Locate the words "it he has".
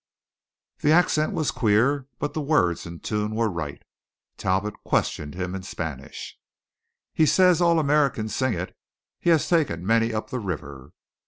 8.55-9.47